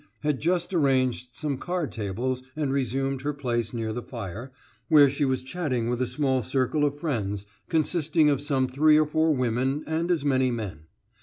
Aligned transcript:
had 0.21 0.39
just 0.39 0.73
arranged 0.73 1.35
some 1.35 1.59
card 1.59 1.91
tables 1.91 2.41
and 2.55 2.71
resumed 2.73 3.21
her 3.21 3.35
place 3.35 3.71
near 3.71 3.93
the 3.93 4.01
fire, 4.01 4.51
where 4.87 5.07
she 5.11 5.23
was 5.25 5.43
chatting 5.43 5.87
with 5.91 6.01
a 6.01 6.07
small 6.07 6.41
circle 6.41 6.83
of 6.83 6.99
friends, 6.99 7.45
consisting 7.69 8.27
of 8.27 8.41
some 8.41 8.65
three 8.67 8.97
or 8.97 9.05
four 9.05 9.31
women 9.31 9.83
and 9.85 10.09
as 10.09 10.25
many 10.25 10.49
men. 10.49 10.87